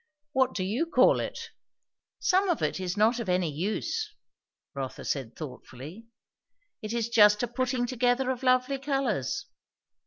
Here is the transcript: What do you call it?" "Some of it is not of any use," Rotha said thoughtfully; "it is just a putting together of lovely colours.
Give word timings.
What 0.31 0.55
do 0.55 0.63
you 0.63 0.87
call 0.87 1.19
it?" 1.19 1.51
"Some 2.17 2.49
of 2.49 2.63
it 2.63 2.79
is 2.79 2.97
not 2.97 3.19
of 3.19 3.29
any 3.29 3.51
use," 3.51 4.09
Rotha 4.73 5.05
said 5.05 5.35
thoughtfully; 5.35 6.07
"it 6.81 6.91
is 6.91 7.07
just 7.07 7.43
a 7.43 7.47
putting 7.47 7.85
together 7.85 8.31
of 8.31 8.41
lovely 8.41 8.79
colours. 8.79 9.45